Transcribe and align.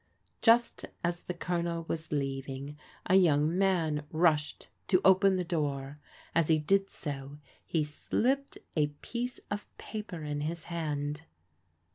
Just 0.41 0.85
as 1.03 1.21
the 1.21 1.33
Colonel 1.35 1.85
was 1.87 2.11
leaving, 2.11 2.75
a 3.05 3.13
young 3.13 3.55
man 3.55 4.03
rushed 4.11 4.67
to 4.87 4.99
open 5.05 5.35
the 5.35 5.43
dor. 5.43 5.99
As 6.33 6.47
he 6.47 6.57
did 6.57 6.89
so 6.89 7.37
he 7.67 7.83
slipped 7.83 8.57
a 8.75 8.87
piece 9.03 9.39
of 9.51 9.67
paper 9.77 10.23
in 10.23 10.41
his 10.41 10.63
hand. 10.63 11.21